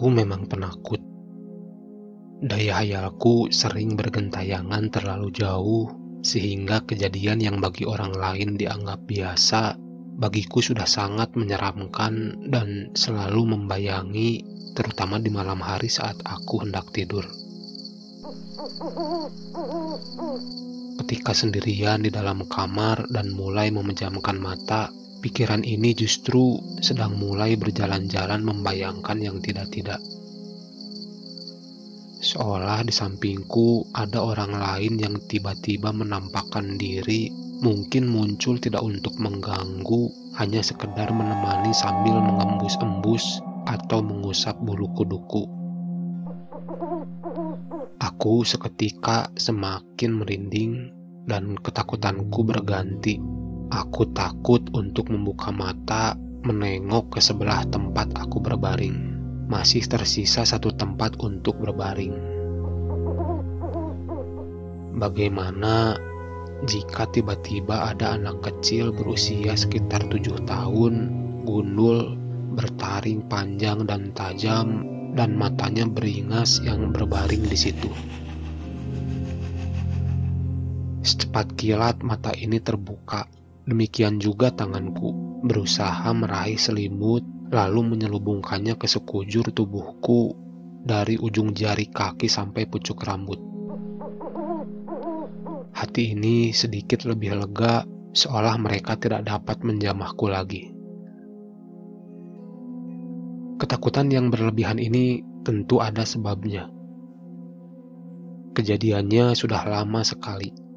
Aku 0.00 0.08
memang 0.08 0.48
penakut. 0.48 0.96
Daya 2.40 2.80
hayalku 2.80 3.52
sering 3.52 4.00
bergentayangan 4.00 4.88
terlalu 4.88 5.28
jauh, 5.28 5.92
sehingga 6.24 6.80
kejadian 6.88 7.36
yang 7.36 7.60
bagi 7.60 7.84
orang 7.84 8.16
lain 8.16 8.56
dianggap 8.56 9.04
biasa, 9.04 9.76
bagiku 10.16 10.64
sudah 10.64 10.88
sangat 10.88 11.36
menyeramkan 11.36 12.32
dan 12.48 12.96
selalu 12.96 13.52
membayangi, 13.52 14.40
terutama 14.72 15.20
di 15.20 15.28
malam 15.28 15.60
hari 15.60 15.92
saat 15.92 16.16
aku 16.24 16.64
hendak 16.64 16.88
tidur. 16.96 17.28
Ketika 20.96 21.36
sendirian 21.36 22.00
di 22.00 22.08
dalam 22.08 22.48
kamar 22.48 23.04
dan 23.12 23.36
mulai 23.36 23.68
memejamkan 23.68 24.40
mata, 24.40 24.88
pikiran 25.20 25.60
ini 25.62 25.92
justru 25.92 26.56
sedang 26.80 27.20
mulai 27.20 27.54
berjalan-jalan 27.54 28.40
membayangkan 28.40 29.20
yang 29.20 29.36
tidak-tidak. 29.44 30.00
Seolah 32.20 32.84
di 32.84 32.92
sampingku 32.92 33.88
ada 33.96 34.20
orang 34.20 34.52
lain 34.52 35.00
yang 35.00 35.16
tiba-tiba 35.24 35.88
menampakkan 35.88 36.76
diri, 36.76 37.32
mungkin 37.64 38.08
muncul 38.12 38.60
tidak 38.60 38.84
untuk 38.84 39.16
mengganggu, 39.16 40.12
hanya 40.36 40.60
sekedar 40.60 41.08
menemani 41.12 41.72
sambil 41.72 42.20
mengembus-embus 42.20 43.40
atau 43.68 44.04
mengusap 44.04 44.56
bulu 44.60 44.88
kuduku. 44.96 45.48
Aku 48.00 48.44
seketika 48.44 49.32
semakin 49.36 50.20
merinding 50.20 50.72
dan 51.24 51.56
ketakutanku 51.56 52.44
berganti 52.44 53.20
Aku 53.70 54.02
takut 54.10 54.66
untuk 54.74 55.14
membuka 55.14 55.54
mata, 55.54 56.18
menengok 56.42 57.14
ke 57.14 57.20
sebelah 57.22 57.62
tempat 57.70 58.10
aku 58.18 58.42
berbaring. 58.42 59.14
Masih 59.46 59.86
tersisa 59.86 60.42
satu 60.42 60.74
tempat 60.74 61.14
untuk 61.22 61.54
berbaring. 61.62 62.10
Bagaimana 64.98 65.94
jika 66.66 67.06
tiba-tiba 67.14 67.94
ada 67.94 68.18
anak 68.18 68.42
kecil 68.42 68.90
berusia 68.90 69.54
sekitar 69.54 70.02
tujuh 70.10 70.42
tahun, 70.50 70.94
gundul, 71.46 72.18
bertaring 72.58 73.22
panjang 73.30 73.86
dan 73.86 74.10
tajam, 74.18 74.82
dan 75.14 75.38
matanya 75.38 75.86
beringas 75.86 76.58
yang 76.66 76.90
berbaring 76.90 77.46
di 77.46 77.54
situ? 77.54 77.90
Secepat 81.06 81.54
kilat 81.54 82.02
mata 82.02 82.34
ini 82.34 82.58
terbuka 82.58 83.24
Demikian 83.70 84.18
juga 84.18 84.50
tanganku 84.50 85.14
berusaha 85.46 86.10
meraih 86.10 86.58
selimut 86.58 87.22
lalu 87.54 87.94
menyelubungkannya 87.94 88.74
ke 88.74 88.90
sekujur 88.90 89.46
tubuhku 89.54 90.34
dari 90.82 91.14
ujung 91.14 91.54
jari 91.54 91.86
kaki 91.86 92.26
sampai 92.26 92.66
pucuk 92.66 92.98
rambut. 93.06 93.38
Hati 95.70 96.18
ini 96.18 96.50
sedikit 96.50 97.06
lebih 97.06 97.38
lega 97.38 97.86
seolah 98.10 98.58
mereka 98.58 98.98
tidak 98.98 99.22
dapat 99.22 99.62
menjamahku 99.62 100.26
lagi. 100.26 100.74
Ketakutan 103.54 104.10
yang 104.10 104.34
berlebihan 104.34 104.82
ini 104.82 105.22
tentu 105.46 105.78
ada 105.78 106.02
sebabnya. 106.02 106.66
Kejadiannya 108.50 109.38
sudah 109.38 109.62
lama 109.62 110.02
sekali 110.02 110.69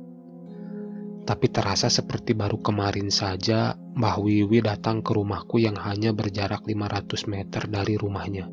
tapi 1.24 1.48
terasa 1.48 1.88
seperti 1.88 2.36
baru 2.36 2.60
kemarin 2.60 3.08
saja 3.08 3.80
Mbah 3.96 4.20
Wiwi 4.20 4.60
datang 4.60 5.00
ke 5.00 5.16
rumahku 5.16 5.64
yang 5.64 5.80
hanya 5.80 6.12
berjarak 6.12 6.68
500 6.68 7.32
meter 7.32 7.64
dari 7.72 7.96
rumahnya. 7.96 8.52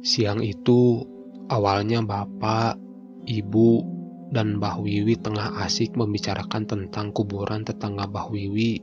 Siang 0.00 0.40
itu, 0.40 1.04
awalnya 1.50 2.00
bapak, 2.00 2.78
ibu, 3.26 3.84
dan 4.30 4.62
Mbah 4.62 4.78
Wiwi 4.80 5.18
tengah 5.18 5.60
asik 5.66 5.98
membicarakan 5.98 6.64
tentang 6.64 7.10
kuburan 7.10 7.66
tetangga 7.66 8.06
Mbah 8.06 8.30
Wiwi 8.30 8.80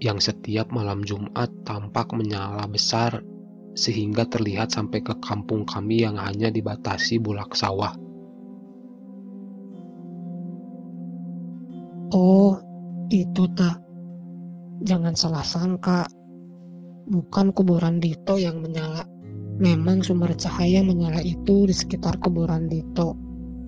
yang 0.00 0.16
setiap 0.16 0.72
malam 0.72 1.04
Jumat 1.04 1.52
tampak 1.68 2.16
menyala 2.16 2.64
besar 2.64 3.20
sehingga 3.76 4.24
terlihat 4.26 4.72
sampai 4.72 5.04
ke 5.04 5.14
kampung 5.20 5.68
kami 5.68 6.02
yang 6.02 6.16
hanya 6.16 6.48
dibatasi 6.48 7.20
bulak 7.20 7.52
sawah. 7.52 7.94
Oh, 12.10 12.58
itu 13.06 13.46
tak. 13.54 13.78
Jangan 14.82 15.14
salah 15.14 15.46
sangka. 15.46 16.10
Bukan 17.06 17.54
kuburan 17.54 18.02
Dito 18.02 18.34
yang 18.34 18.58
menyala. 18.58 19.06
Memang 19.62 20.02
sumber 20.02 20.34
cahaya 20.34 20.82
menyala 20.82 21.22
itu 21.22 21.70
di 21.70 21.74
sekitar 21.74 22.18
kuburan 22.18 22.66
Dito. 22.66 23.14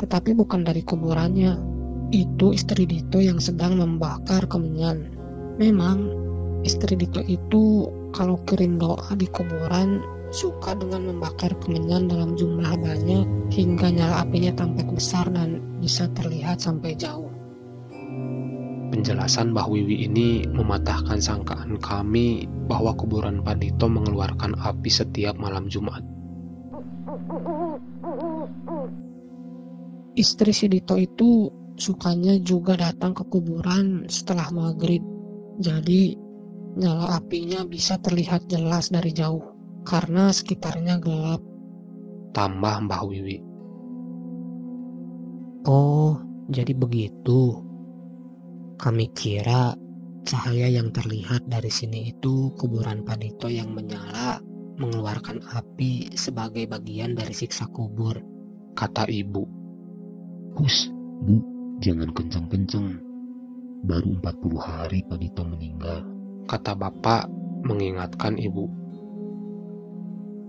Tetapi 0.03 0.35
bukan 0.35 0.67
dari 0.67 0.83
kuburannya. 0.83 1.55
Itu 2.11 2.51
istri 2.51 2.83
Dito 2.83 3.23
yang 3.23 3.39
sedang 3.39 3.79
membakar 3.79 4.51
kemenyan. 4.51 5.15
Memang, 5.63 6.11
istri 6.67 6.99
Dito 6.99 7.23
itu 7.23 7.87
kalau 8.11 8.43
kirim 8.43 8.75
doa 8.75 9.15
di 9.15 9.31
kuburan 9.31 10.03
suka 10.35 10.75
dengan 10.75 11.15
membakar 11.15 11.55
kemenyan 11.63 12.11
dalam 12.11 12.35
jumlah 12.35 12.75
banyak 12.75 13.55
hingga 13.55 13.87
nyala 13.93 14.27
apinya 14.27 14.51
tampak 14.57 14.89
besar 14.91 15.29
dan 15.31 15.63
bisa 15.79 16.11
terlihat 16.13 16.59
sampai 16.59 16.97
jauh. 16.97 17.32
Penjelasan 18.93 19.57
Mbah 19.57 19.73
Wiwi 19.73 20.05
ini 20.05 20.45
mematahkan 20.53 21.17
sangkaan 21.17 21.81
kami 21.81 22.45
bahwa 22.69 22.93
kuburan 22.93 23.41
Padito 23.41 23.89
mengeluarkan 23.89 24.53
api 24.61 24.93
setiap 24.93 25.41
malam 25.41 25.65
Jumat. 25.65 26.05
Istri 30.13 30.53
si 30.53 30.69
Dito 30.69 31.01
itu 31.01 31.49
sukanya 31.81 32.37
juga 32.45 32.77
datang 32.77 33.17
ke 33.17 33.25
kuburan 33.33 34.05
setelah 34.13 34.53
maghrib. 34.53 35.01
Jadi 35.57 36.13
nyala 36.77 37.17
apinya 37.17 37.65
bisa 37.65 37.97
terlihat 37.97 38.45
jelas 38.45 38.93
dari 38.93 39.17
jauh 39.17 39.41
karena 39.89 40.29
sekitarnya 40.29 41.01
gelap. 41.01 41.41
Tambah 42.37 42.75
Mbah 42.85 43.03
Wiwi. 43.09 43.41
Oh, 45.65 46.21
jadi 46.53 46.77
begitu. 46.77 47.72
Kami 48.83 49.15
kira 49.15 49.79
cahaya 50.27 50.67
yang 50.67 50.91
terlihat 50.91 51.47
dari 51.47 51.71
sini 51.71 52.11
itu 52.11 52.51
kuburan 52.59 53.07
Padito 53.07 53.47
yang 53.47 53.71
menyala 53.71 54.43
mengeluarkan 54.75 55.39
api 55.55 56.19
sebagai 56.19 56.67
bagian 56.67 57.15
dari 57.15 57.31
siksa 57.31 57.71
kubur, 57.71 58.19
kata 58.75 59.07
ibu. 59.07 59.47
Hus, 60.59 60.91
bu, 61.23 61.39
jangan 61.79 62.11
kencang-kencang. 62.11 62.99
Baru 63.87 64.19
40 64.19 64.59
hari 64.59 65.07
Padito 65.07 65.47
meninggal, 65.47 66.03
kata 66.51 66.75
bapak 66.75 67.31
mengingatkan 67.63 68.35
ibu. 68.35 68.67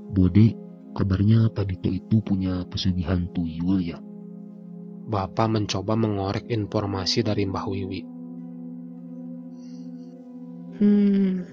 Bode, 0.10 0.58
kabarnya 0.98 1.54
Padito 1.54 1.94
itu 1.94 2.18
punya 2.26 2.66
pesugihan 2.66 3.30
tuyul 3.30 3.78
ya? 3.78 4.02
Bapak 5.06 5.54
mencoba 5.54 5.94
mengorek 5.94 6.50
informasi 6.50 7.22
dari 7.22 7.46
Mbah 7.46 7.69
Wiwi. 7.69 8.12
Hmm, 10.81 11.46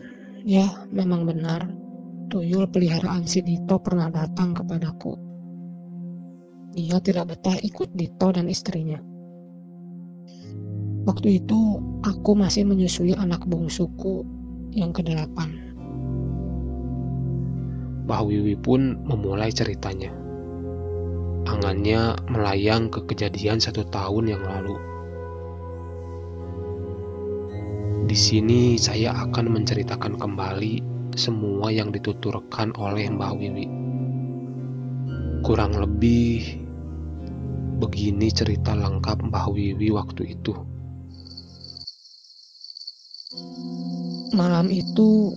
ya 0.49 0.87
memang 0.88 1.28
benar. 1.28 1.69
Tuyul 2.31 2.70
peliharaan 2.70 3.26
si 3.26 3.43
Dito 3.43 3.82
pernah 3.82 4.06
datang 4.08 4.55
kepadaku. 4.55 5.12
Dia 6.72 7.02
tidak 7.02 7.34
betah 7.34 7.58
ikut 7.58 7.90
Dito 7.93 8.31
dan 8.31 8.46
istrinya. 8.46 9.02
Waktu 11.05 11.43
itu 11.43 11.61
aku 12.06 12.38
masih 12.38 12.69
menyusui 12.69 13.19
anak 13.19 13.43
bungsuku 13.49 14.22
yang 14.76 14.94
kedelapan. 14.94 15.70
Mbah 18.06 18.23
Wiwi 18.26 18.55
pun 18.58 19.00
memulai 19.06 19.50
ceritanya. 19.50 20.11
Angannya 21.50 22.14
melayang 22.31 22.93
ke 22.93 23.02
kejadian 23.11 23.58
satu 23.58 23.82
tahun 23.90 24.38
yang 24.38 24.43
lalu. 24.44 24.78
Di 28.10 28.18
sini 28.18 28.74
saya 28.74 29.14
akan 29.14 29.54
menceritakan 29.54 30.18
kembali 30.18 30.82
semua 31.14 31.70
yang 31.70 31.94
dituturkan 31.94 32.74
oleh 32.74 33.06
Mbah 33.06 33.38
Wiwi. 33.38 33.70
Kurang 35.46 35.78
lebih 35.78 36.58
begini 37.78 38.26
cerita 38.34 38.74
lengkap 38.74 39.30
Mbah 39.30 39.54
Wiwi 39.54 39.94
waktu 39.94 40.34
itu. 40.34 40.50
Malam 44.34 44.74
itu 44.74 45.30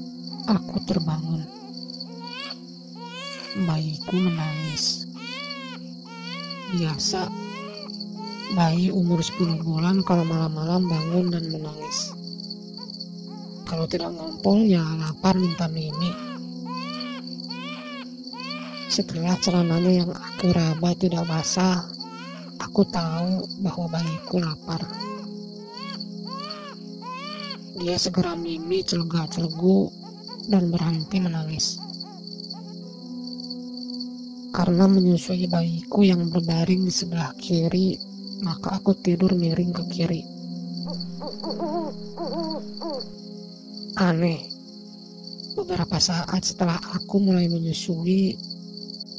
aku 0.49 0.81
terbangun. 0.89 1.45
Bayiku 3.69 4.17
menangis. 4.17 5.05
Biasa, 6.73 7.29
bayi 8.57 8.89
umur 8.89 9.21
10 9.21 9.61
bulan 9.61 10.01
kalau 10.01 10.25
malam-malam 10.25 10.89
bangun 10.89 11.29
dan 11.29 11.45
menangis. 11.53 12.12
Kalau 13.73 13.89
tidak 13.89 14.13
ngompol 14.13 14.69
ya 14.69 14.85
lapar 14.85 15.33
minta 15.33 15.65
mimi. 15.65 16.13
Setelah 18.85 19.33
celananya 19.41 20.05
yang 20.05 20.13
aku 20.13 20.53
raba 20.53 20.93
tidak 20.93 21.25
basah, 21.25 21.81
aku 22.61 22.85
tahu 22.93 23.41
bahwa 23.65 23.89
bayiku 23.97 24.45
lapar. 24.45 24.77
Dia 27.81 27.97
segera 27.97 28.37
mimi 28.37 28.85
celega-celegu 28.85 29.89
dan 30.53 30.69
berhenti 30.69 31.17
menangis. 31.17 31.81
Karena 34.53 34.85
menyusui 34.85 35.49
bayiku 35.49 36.05
yang 36.05 36.29
berbaring 36.29 36.85
di 36.85 36.93
sebelah 36.93 37.33
kiri, 37.41 37.97
maka 38.45 38.77
aku 38.77 38.93
tidur 39.01 39.33
miring 39.33 39.73
ke 39.73 39.83
kiri. 39.89 40.21
Aneh, 43.93 44.41
beberapa 45.53 46.01
saat 46.01 46.41
setelah 46.41 46.81
aku 46.97 47.21
mulai 47.21 47.45
menyusui, 47.45 48.33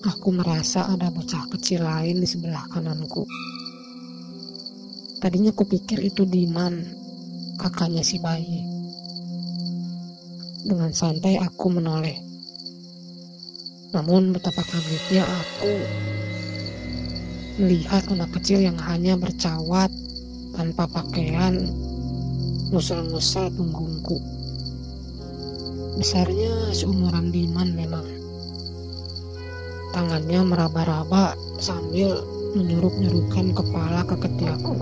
aku 0.02 0.34
merasa 0.34 0.90
ada 0.90 1.14
bocah 1.14 1.46
kecil 1.54 1.86
lain 1.86 2.18
di 2.18 2.26
sebelah 2.26 2.66
kananku. 2.74 3.22
Tadinya 5.22 5.54
kupikir 5.54 6.02
itu 6.02 6.26
Diman, 6.26 6.82
kakaknya 7.54 8.02
si 8.02 8.18
bayi. 8.18 8.66
Dengan 10.66 10.90
santai 10.90 11.38
aku 11.38 11.70
menoleh. 11.70 12.18
Namun 13.94 14.34
betapa 14.34 14.66
kagetnya 14.66 15.22
aku 15.22 15.70
melihat 17.62 18.10
anak 18.10 18.34
kecil 18.34 18.58
yang 18.58 18.74
hanya 18.82 19.14
bercawat 19.14 19.86
tanpa 20.58 20.90
pakaian 20.90 21.62
ngusel-ngusel 22.74 23.54
punggungku. 23.54 24.33
Besarnya 25.94 26.74
seumuran 26.74 27.30
Diman 27.30 27.70
memang. 27.70 28.06
Tangannya 29.94 30.42
meraba-raba 30.42 31.38
sambil 31.62 32.18
menyurup-nyurupkan 32.58 33.54
kepala 33.54 34.02
ke 34.02 34.16
ketiakku. 34.18 34.74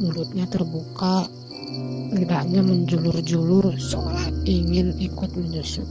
Mulutnya 0.00 0.48
terbuka, 0.48 1.28
lidahnya 2.16 2.64
menjulur-julur 2.64 3.76
seolah 3.76 4.28
ingin 4.48 4.96
ikut 4.96 5.36
menyusup. 5.36 5.88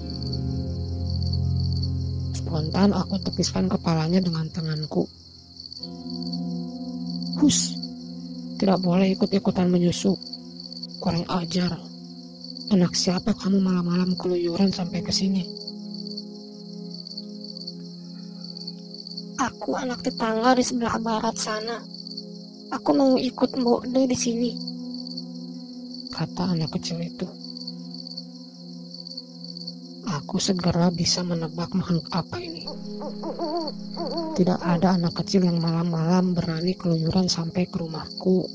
Spontan 2.34 2.98
aku 2.98 3.22
tepiskan 3.22 3.70
kepalanya 3.70 4.26
dengan 4.26 4.50
tanganku. 4.50 5.06
Hus, 7.38 7.78
tidak 8.58 8.82
boleh 8.82 9.14
ikut-ikutan 9.14 9.70
menyusup. 9.70 10.18
Kurang 11.02 11.26
ajar. 11.30 11.91
Anak 12.72 12.96
siapa 12.96 13.36
kamu 13.36 13.60
malam-malam 13.60 14.16
keluyuran 14.16 14.72
sampai 14.72 15.04
ke 15.04 15.12
sini? 15.12 15.44
Aku 19.36 19.76
anak 19.76 20.00
tetangga 20.08 20.56
di 20.56 20.64
sebelah 20.64 20.96
barat 21.04 21.36
sana. 21.36 21.84
Aku 22.72 22.96
mau 22.96 23.20
ikut 23.20 23.60
Mbok 23.60 23.92
De 23.92 24.08
di 24.08 24.16
sini. 24.16 24.56
Kata 26.16 26.56
anak 26.56 26.72
kecil 26.80 27.04
itu. 27.04 27.28
Aku 30.08 30.40
segera 30.40 30.88
bisa 30.96 31.28
menebak 31.28 31.76
makhluk 31.76 32.08
apa 32.16 32.40
ini. 32.40 32.64
Tidak 34.40 34.60
ada 34.64 34.96
anak 34.96 35.20
kecil 35.20 35.44
yang 35.44 35.60
malam-malam 35.60 36.32
berani 36.32 36.72
keluyuran 36.80 37.28
sampai 37.28 37.68
ke 37.68 37.84
rumahku, 37.84 38.48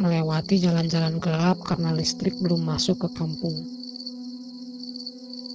melewati 0.00 0.56
jalan-jalan 0.56 1.20
gelap 1.20 1.60
karena 1.60 1.92
listrik 1.92 2.32
belum 2.40 2.64
masuk 2.64 3.04
ke 3.04 3.08
kampung. 3.12 3.52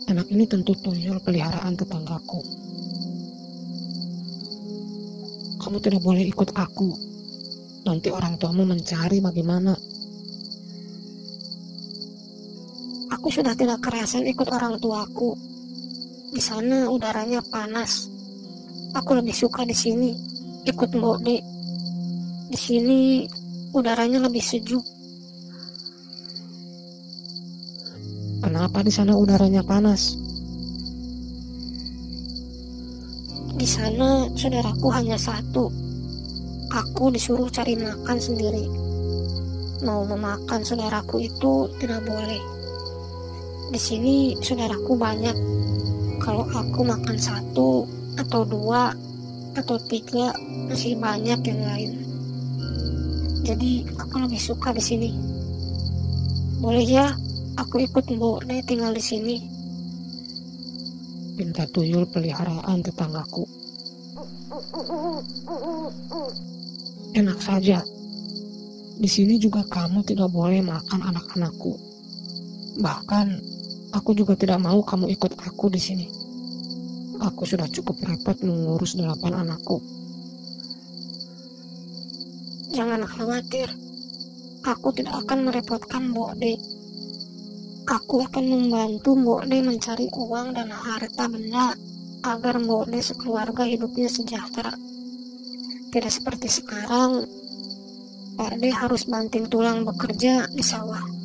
Anak 0.06 0.30
ini 0.30 0.46
tentu 0.46 0.78
tuyul 0.86 1.18
peliharaan 1.18 1.74
tetanggaku. 1.74 2.46
Kamu 5.58 5.82
tidak 5.82 6.06
boleh 6.06 6.30
ikut 6.30 6.54
aku. 6.54 6.94
Nanti 7.90 8.14
orang 8.14 8.38
tuamu 8.38 8.70
mencari 8.70 9.18
bagaimana. 9.18 9.74
Aku 13.18 13.34
sudah 13.34 13.58
tidak 13.58 13.82
kerasan 13.82 14.30
ikut 14.30 14.46
orang 14.46 14.78
tuaku. 14.78 15.34
Di 16.30 16.42
sana 16.42 16.86
udaranya 16.86 17.42
panas. 17.50 18.06
Aku 18.94 19.18
lebih 19.18 19.34
suka 19.34 19.66
di 19.66 19.74
sini 19.74 20.14
ikut 20.70 20.94
Mbok. 20.94 21.18
Di 22.46 22.58
sini 22.62 23.26
udaranya 23.76 24.24
lebih 24.24 24.40
sejuk. 24.40 24.82
Kenapa 28.40 28.80
di 28.80 28.92
sana 28.94 29.20
udaranya 29.20 29.60
panas? 29.68 30.16
Di 33.56 33.68
sana 33.68 34.32
saudaraku 34.32 34.88
hanya 34.96 35.20
satu. 35.20 35.68
Aku 36.72 37.12
disuruh 37.12 37.52
cari 37.52 37.76
makan 37.76 38.16
sendiri. 38.16 38.64
Mau 39.84 40.08
memakan 40.08 40.64
saudaraku 40.64 41.28
itu 41.28 41.68
tidak 41.84 42.04
boleh. 42.08 42.40
Di 43.76 43.80
sini 43.80 44.40
saudaraku 44.40 44.96
banyak. 44.96 45.36
Kalau 46.24 46.48
aku 46.48 46.80
makan 46.88 47.20
satu 47.20 47.84
atau 48.16 48.48
dua 48.48 48.96
atau 49.56 49.76
tiga 49.88 50.32
masih 50.72 50.96
banyak 50.96 51.40
yang 51.44 51.62
lain. 51.64 52.05
Jadi 53.46 53.86
aku 54.02 54.16
lebih 54.26 54.42
suka 54.42 54.74
di 54.74 54.82
sini. 54.82 55.10
Boleh 56.58 56.82
ya 56.82 57.14
aku 57.62 57.86
ikut 57.86 58.10
Mbok 58.10 58.50
Ne 58.50 58.66
tinggal 58.66 58.98
di 58.98 59.04
sini. 59.06 59.36
Pinta 61.38 61.70
tuyul 61.70 62.10
peliharaan 62.10 62.82
tetanggaku. 62.82 63.46
Enak 67.14 67.40
saja. 67.40 67.86
Di 68.96 69.10
sini 69.12 69.38
juga 69.38 69.62
kamu 69.70 70.02
tidak 70.02 70.34
boleh 70.34 70.66
makan 70.66 71.06
anak-anakku. 71.14 71.78
Bahkan 72.82 73.28
Aku 73.96 74.12
juga 74.12 74.36
tidak 74.36 74.60
mau 74.60 74.84
kamu 74.84 75.08
ikut 75.16 75.40
aku 75.40 75.72
di 75.72 75.80
sini. 75.80 76.12
Aku 77.24 77.48
sudah 77.48 77.64
cukup 77.72 77.96
repot 78.04 78.36
mengurus 78.44 79.00
delapan 79.00 79.48
anakku. 79.48 79.80
Jangan 82.76 83.08
khawatir. 83.08 83.72
Aku 84.68 84.92
tidak 84.92 85.24
akan 85.24 85.48
merepotkan 85.48 86.12
Mbok 86.12 86.36
De. 86.36 86.60
Aku 87.88 88.28
akan 88.28 88.46
membantu 88.52 89.16
Mbok 89.16 89.48
De 89.48 89.64
mencari 89.64 90.12
uang 90.12 90.52
dan 90.52 90.76
harta 90.76 91.32
benda 91.32 91.72
agar 92.28 92.60
Mbok 92.60 92.92
De 92.92 93.00
sekeluarga 93.00 93.64
hidupnya 93.64 94.12
sejahtera. 94.12 94.76
Tidak 95.96 96.12
seperti 96.12 96.52
sekarang, 96.52 97.24
Pak 98.36 98.60
De 98.60 98.70
harus 98.76 99.08
banting 99.08 99.48
tulang 99.48 99.88
bekerja 99.88 100.52
di 100.52 100.60
sawah 100.60 101.16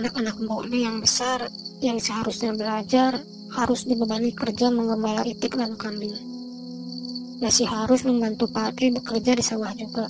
anak-anak 0.00 0.38
Mbokne 0.40 0.78
yang 0.80 0.96
besar 1.02 1.50
yang 1.84 1.98
seharusnya 1.98 2.54
belajar 2.54 3.20
harus 3.52 3.84
dibebani 3.84 4.30
kerja 4.32 4.70
menggembala 4.70 5.26
itik 5.26 5.58
dan 5.58 5.74
kambing. 5.74 6.29
Masih 7.40 7.64
harus 7.64 8.04
membantu 8.04 8.46
Padi 8.52 8.92
bekerja 8.92 9.32
di 9.32 9.44
sawah 9.44 9.72
juga. 9.72 10.04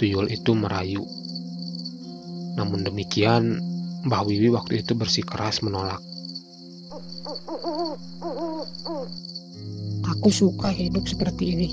Tuyul 0.00 0.32
itu 0.32 0.56
merayu. 0.56 1.04
Namun 2.56 2.82
demikian, 2.82 3.60
Mbah 4.08 4.24
Wiwi 4.24 4.48
waktu 4.48 4.80
itu 4.80 4.96
bersikeras 4.96 5.60
menolak. 5.60 6.00
Aku 10.16 10.28
suka 10.32 10.72
hidup 10.72 11.04
seperti 11.04 11.44
ini. 11.52 11.70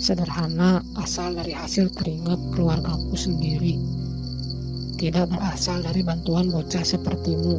Sederhana 0.00 0.82
asal 0.98 1.36
dari 1.36 1.54
hasil 1.54 1.92
keringat 1.94 2.40
keluargaku 2.56 3.14
sendiri 3.14 3.76
tidak 5.00 5.32
berasal 5.32 5.80
dari 5.80 6.04
bantuan 6.04 6.52
bocah 6.52 6.84
sepertimu 6.84 7.56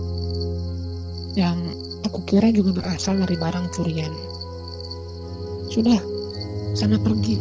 yang 1.33 1.57
aku 2.05 2.21
kira 2.29 2.53
juga 2.53 2.77
berasal 2.81 3.17
dari 3.17 3.33
barang 3.33 3.73
curian. 3.73 4.30
Sudah, 5.71 6.03
sana 6.75 6.99
pergi. 6.99 7.39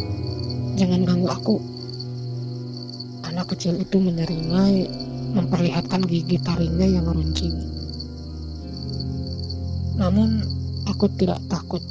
Jangan 0.78 1.02
ganggu 1.02 1.26
aku. 1.26 1.58
Anak 3.26 3.50
kecil 3.50 3.74
itu 3.82 3.98
menyeringai, 3.98 4.86
memperlihatkan 5.34 6.06
gigi 6.06 6.38
taringnya 6.38 6.86
yang 6.86 7.10
runcing. 7.10 7.50
Namun, 9.98 10.46
aku 10.86 11.10
tidak 11.18 11.42
takut. 11.50 11.82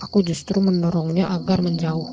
Aku 0.00 0.24
justru 0.24 0.64
mendorongnya 0.64 1.28
agar 1.36 1.60
menjauh. 1.60 2.08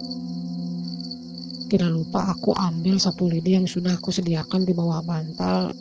Tidak 1.72 1.88
lupa 1.88 2.28
aku 2.36 2.52
ambil 2.60 3.00
satu 3.00 3.32
lidi 3.32 3.56
yang 3.56 3.72
sudah 3.72 3.96
aku 3.96 4.12
sediakan 4.12 4.68
di 4.68 4.76
bawah 4.76 5.00
bantal 5.00 5.72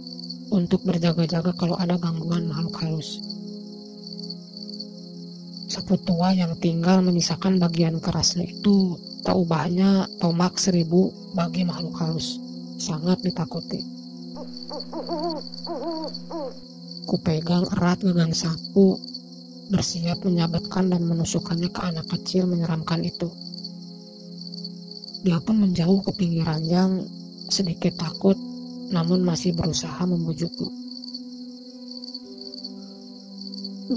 untuk 0.55 0.87
berjaga-jaga 0.87 1.50
kalau 1.59 1.75
ada 1.75 1.99
gangguan 1.99 2.47
makhluk 2.47 2.79
halus. 2.79 3.19
Sapu 5.81 5.97
tua 5.97 6.37
yang 6.37 6.61
tinggal 6.61 7.01
menyisakan 7.01 7.57
bagian 7.57 8.05
kerasnya 8.05 8.45
itu 8.45 9.01
tak 9.25 9.33
ubahnya 9.33 10.05
tomak 10.21 10.61
seribu 10.61 11.09
bagi 11.33 11.65
makhluk 11.65 11.97
halus. 11.97 12.37
Sangat 12.77 13.25
ditakuti. 13.25 13.81
Kupegang 17.09 17.65
erat 17.81 17.97
gagang 18.05 18.37
sapu, 18.37 19.01
bersiap 19.73 20.21
menyabetkan 20.21 20.93
dan 20.93 21.01
menusukkannya 21.01 21.73
ke 21.73 21.81
anak 21.81 22.13
kecil 22.13 22.45
menyeramkan 22.45 23.01
itu. 23.01 23.33
Dia 25.25 25.41
pun 25.41 25.65
menjauh 25.65 26.05
ke 26.05 26.13
pinggir 26.13 26.45
ranjang, 26.45 27.09
sedikit 27.49 27.97
takut, 27.97 28.37
namun 28.93 29.25
masih 29.25 29.57
berusaha 29.57 30.05
membujukku. 30.05 30.69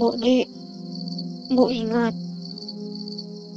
Bu 0.00 0.16
Bu 1.54 1.70
ingat, 1.70 2.10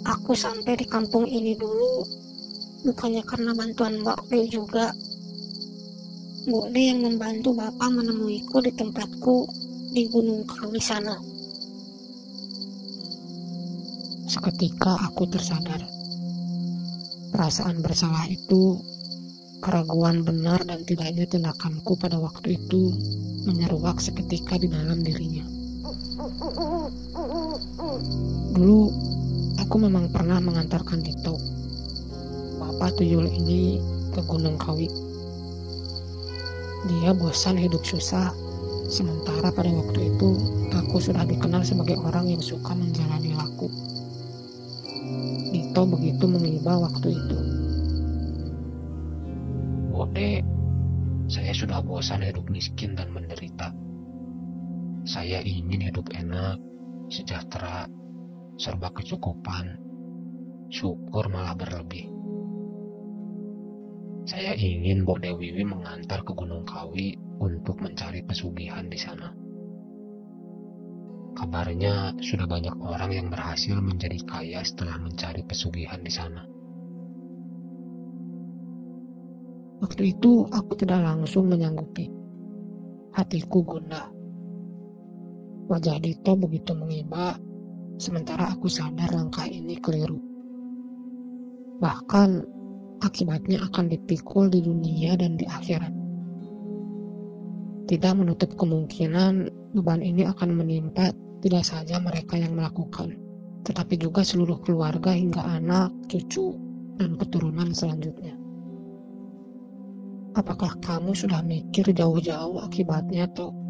aku 0.05 0.37
sampai 0.37 0.77
di 0.77 0.85
kampung 0.85 1.25
ini 1.25 1.57
dulu 1.57 2.05
bukannya 2.85 3.25
karena 3.25 3.57
bantuan 3.57 4.05
Mbak 4.05 4.29
D 4.29 4.45
juga. 4.53 4.93
Bu 6.45 6.69
D 6.69 6.93
yang 6.93 7.01
membantu 7.01 7.57
Bapak 7.57 7.89
menemuiku 7.89 8.61
di 8.61 8.69
tempatku 8.77 9.49
di 9.97 10.05
Gunung 10.13 10.45
Kawi 10.45 10.77
sana. 10.77 11.17
Seketika 14.29 14.93
aku 15.01 15.25
tersadar. 15.33 15.81
Perasaan 17.33 17.81
bersalah 17.81 18.29
itu, 18.29 18.77
keraguan 19.57 20.21
benar 20.21 20.61
dan 20.69 20.85
tidaknya 20.85 21.25
tindakanku 21.25 21.97
pada 21.97 22.21
waktu 22.21 22.61
itu 22.61 22.93
menyeruak 23.49 23.97
seketika 23.97 24.61
di 24.61 24.69
dalam 24.69 25.01
dirinya. 25.01 25.56
Dulu, 28.51 28.81
aku 29.63 29.75
memang 29.79 30.11
pernah 30.11 30.43
mengantarkan 30.43 30.99
Dito, 30.99 31.39
bapak 32.59 32.99
tuyul 32.99 33.31
ini 33.31 33.79
ke 34.11 34.19
Gunung 34.27 34.59
Kawi. 34.59 34.91
Dia 36.91 37.15
bosan 37.15 37.55
hidup 37.55 37.79
susah, 37.87 38.35
sementara 38.91 39.55
pada 39.55 39.71
waktu 39.71 40.11
itu 40.11 40.35
aku 40.75 40.99
sudah 40.99 41.23
dikenal 41.23 41.63
sebagai 41.63 41.95
orang 41.95 42.27
yang 42.27 42.43
suka 42.43 42.75
menjalani 42.75 43.31
laku. 43.31 43.71
Dito 45.55 45.81
begitu 45.87 46.27
mengiba 46.27 46.75
waktu 46.75 47.15
itu. 47.15 47.39
Bode, 49.95 50.43
saya 51.31 51.55
sudah 51.55 51.79
bosan 51.79 52.19
hidup 52.19 52.43
miskin 52.51 52.99
dan 52.99 53.15
menderita. 53.15 53.71
Saya 55.07 55.39
ingin 55.39 55.87
hidup 55.87 56.11
enak, 56.11 56.59
sejahtera, 57.07 57.87
serba 58.59 58.91
kecukupan, 58.91 59.79
syukur 60.67 61.31
malah 61.31 61.55
berlebih. 61.55 62.11
Saya 64.27 64.51
ingin 64.59 65.07
Bok 65.07 65.23
Dewiwi 65.23 65.63
mengantar 65.63 66.27
ke 66.27 66.35
Gunung 66.35 66.67
Kawi 66.67 67.15
untuk 67.39 67.79
mencari 67.79 68.19
pesugihan 68.27 68.91
di 68.91 68.99
sana. 68.99 69.31
Kabarnya 71.39 72.19
sudah 72.19 72.43
banyak 72.43 72.75
orang 72.83 73.15
yang 73.15 73.27
berhasil 73.31 73.79
menjadi 73.79 74.19
kaya 74.27 74.59
setelah 74.67 74.99
mencari 74.99 75.39
pesugihan 75.47 76.03
di 76.03 76.11
sana. 76.11 76.43
Waktu 79.79 80.19
itu 80.19 80.43
aku 80.51 80.75
tidak 80.75 80.99
langsung 80.99 81.47
menyanggupi. 81.47 82.11
Hatiku 83.15 83.63
gundah. 83.63 84.16
Wajah 85.67 85.99
Dito 85.99 86.31
begitu 86.39 86.71
mengiba, 86.71 87.35
sementara 87.99 88.55
aku 88.55 88.71
sadar 88.71 89.11
langkah 89.11 89.43
ini 89.43 89.75
keliru. 89.75 90.15
Bahkan 91.83 92.29
akibatnya 93.03 93.67
akan 93.67 93.91
dipikul 93.91 94.47
di 94.47 94.63
dunia 94.63 95.19
dan 95.19 95.35
di 95.35 95.43
akhirat. 95.43 95.91
Tidak 97.87 98.13
menutup 98.15 98.55
kemungkinan 98.55 99.51
beban 99.75 99.99
ini 99.99 100.23
akan 100.23 100.55
menimpa 100.55 101.11
tidak 101.43 101.67
saja 101.67 101.99
mereka 101.99 102.39
yang 102.39 102.55
melakukan, 102.55 103.19
tetapi 103.67 103.99
juga 103.99 104.23
seluruh 104.23 104.63
keluarga 104.63 105.11
hingga 105.11 105.43
anak, 105.43 105.91
cucu, 106.07 106.55
dan 106.95 107.19
keturunan 107.19 107.75
selanjutnya. 107.75 108.39
Apakah 110.33 110.79
kamu 110.79 111.11
sudah 111.11 111.43
mikir 111.43 111.91
jauh-jauh 111.91 112.61
akibatnya, 112.63 113.27
Tok? 113.35 113.66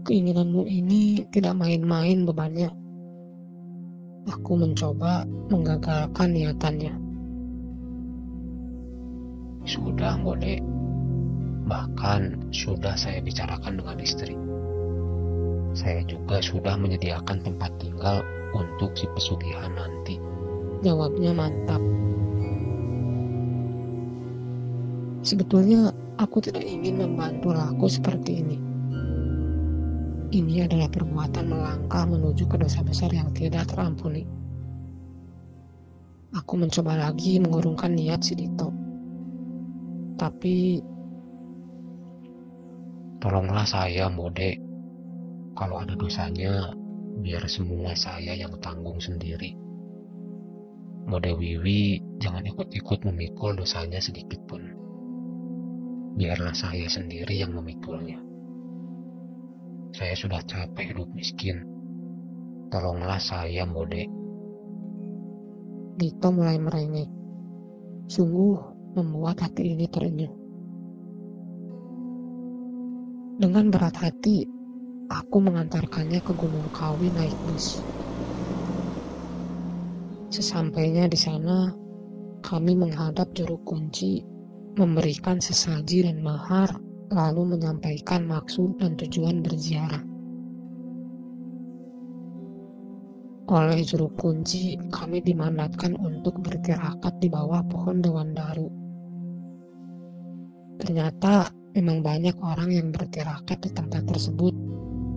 Keinginanmu 0.00 0.64
ini 0.64 1.28
tidak 1.28 1.60
main-main 1.60 2.24
bebannya. 2.24 2.72
Aku 4.32 4.56
mencoba 4.56 5.28
menggagalkan 5.52 6.32
niatannya. 6.32 6.94
Sudah, 9.68 10.16
Bode. 10.20 10.60
Bahkan 11.68 12.52
sudah 12.52 12.96
saya 12.96 13.20
bicarakan 13.20 13.76
dengan 13.76 13.96
istri. 14.00 14.34
Saya 15.76 16.02
juga 16.08 16.40
sudah 16.40 16.74
menyediakan 16.80 17.44
tempat 17.44 17.70
tinggal 17.78 18.24
untuk 18.56 18.96
si 18.96 19.06
pesugihan 19.12 19.70
nanti. 19.76 20.16
Jawabnya 20.80 21.36
mantap. 21.36 21.82
Sebetulnya 25.20 25.92
aku 26.16 26.40
tidak 26.40 26.64
ingin 26.64 26.96
membantu 26.96 27.52
laku 27.52 27.86
seperti 27.86 28.40
ini. 28.40 28.69
Ini 30.30 30.70
adalah 30.70 30.86
perbuatan 30.86 31.50
melangkah 31.50 32.06
menuju 32.06 32.46
ke 32.46 32.54
dosa 32.54 32.86
besar 32.86 33.10
yang 33.10 33.34
tidak 33.34 33.66
terampuni. 33.66 34.22
Aku 36.30 36.54
mencoba 36.54 36.94
lagi 36.94 37.42
mengurungkan 37.42 37.98
niat 37.98 38.22
si 38.22 38.38
Dito. 38.38 38.70
Tapi... 40.14 40.78
Tolonglah 43.18 43.66
saya, 43.66 44.06
Mode. 44.06 44.54
Kalau 45.58 45.82
ada 45.82 45.98
dosanya, 45.98 46.78
biar 47.18 47.50
semua 47.50 47.98
saya 47.98 48.30
yang 48.30 48.54
tanggung 48.62 49.02
sendiri. 49.02 49.58
Mode 51.10 51.34
Wiwi 51.34 51.98
jangan 52.22 52.46
ikut-ikut 52.46 53.02
memikul 53.02 53.58
dosanya 53.58 53.98
sedikit 53.98 54.38
pun. 54.46 54.62
Biarlah 56.14 56.54
saya 56.54 56.86
sendiri 56.86 57.34
yang 57.34 57.50
memikulnya. 57.50 58.29
Saya 59.90 60.14
sudah 60.14 60.38
capek 60.46 60.94
hidup 60.94 61.10
miskin. 61.18 61.66
Tolonglah 62.70 63.18
saya, 63.18 63.66
Mode. 63.66 64.06
Dito 65.98 66.28
mulai 66.30 66.62
merengek. 66.62 67.10
Sungguh 68.06 68.54
membuat 68.94 69.42
hati 69.42 69.74
ini 69.74 69.90
terenyuh. 69.90 70.34
Dengan 73.42 73.72
berat 73.74 73.98
hati, 73.98 74.46
aku 75.10 75.36
mengantarkannya 75.42 76.22
ke 76.22 76.32
Gunung 76.38 76.70
Kawi 76.70 77.10
naik 77.10 77.34
bus. 77.50 77.82
Sesampainya 80.30 81.10
di 81.10 81.18
sana, 81.18 81.74
kami 82.46 82.78
menghadap 82.78 83.34
juru 83.34 83.58
kunci, 83.66 84.22
memberikan 84.78 85.42
sesaji 85.42 86.06
dan 86.06 86.22
mahar 86.22 86.78
lalu 87.10 87.58
menyampaikan 87.58 88.22
maksud 88.26 88.78
dan 88.78 88.94
tujuan 88.94 89.42
berziarah. 89.42 90.02
Oleh 93.50 93.82
juru 93.82 94.06
kunci, 94.14 94.78
kami 94.94 95.18
dimandatkan 95.18 95.98
untuk 95.98 96.38
bertirakat 96.38 97.18
di 97.18 97.26
bawah 97.26 97.66
pohon 97.66 97.98
dewan 97.98 98.30
daru. 98.30 98.70
Ternyata 100.78 101.50
memang 101.74 101.98
banyak 101.98 102.38
orang 102.38 102.70
yang 102.70 102.94
bertirakat 102.94 103.58
di 103.58 103.74
tempat 103.74 104.06
tersebut, 104.06 104.54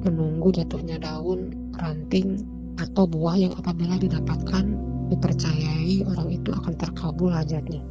menunggu 0.02 0.50
jatuhnya 0.50 0.98
daun, 0.98 1.54
ranting, 1.78 2.42
atau 2.82 3.06
buah 3.06 3.38
yang 3.38 3.54
apabila 3.54 4.02
didapatkan 4.02 4.66
dipercayai 5.14 6.02
orang 6.10 6.34
itu 6.34 6.50
akan 6.50 6.74
terkabul 6.74 7.30
hajatnya. 7.30 7.86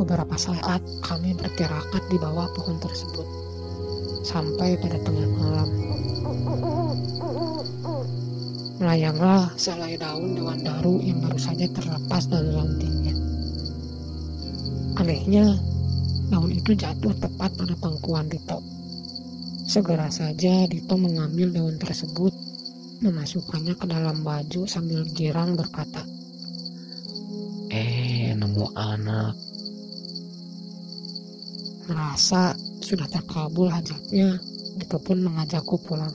Beberapa 0.00 0.36
saat 0.40 0.80
kami 1.04 1.36
bertirakat 1.36 2.02
di 2.08 2.16
bawah 2.16 2.48
pohon 2.56 2.80
tersebut 2.80 3.28
sampai 4.22 4.78
pada 4.78 4.96
tengah 5.02 5.28
malam. 5.36 5.68
Melayanglah 8.80 9.52
selai 9.54 9.94
daun 10.00 10.34
dewan 10.34 10.58
daru 10.64 10.98
yang 11.04 11.22
baru 11.22 11.38
saja 11.38 11.68
terlepas 11.70 12.26
dari 12.26 12.50
rantingnya. 12.50 13.14
Anehnya, 14.98 15.54
daun 16.32 16.50
itu 16.50 16.74
jatuh 16.74 17.14
tepat 17.20 17.54
pada 17.54 17.74
pangkuan 17.78 18.26
Dito. 18.26 18.58
Segera 19.68 20.10
saja 20.10 20.66
Dito 20.66 20.98
mengambil 20.98 21.54
daun 21.54 21.76
tersebut, 21.78 22.34
memasukkannya 23.04 23.74
ke 23.78 23.86
dalam 23.86 24.26
baju 24.26 24.66
sambil 24.66 25.06
girang 25.14 25.54
berkata, 25.54 26.02
Eh, 27.72 28.34
nemu 28.34 28.66
anak, 28.76 29.32
merasa 32.12 32.52
sudah 32.84 33.08
terkabul 33.08 33.72
hajatnya, 33.72 34.36
itu 34.76 34.96
pun 35.00 35.24
mengajakku 35.24 35.80
pulang. 35.80 36.12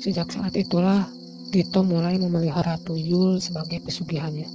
Sejak 0.00 0.32
saat 0.32 0.56
itulah, 0.56 1.04
Dito 1.52 1.84
mulai 1.84 2.16
memelihara 2.16 2.80
tuyul 2.80 3.36
sebagai 3.44 3.84
pesugihannya. 3.84 4.48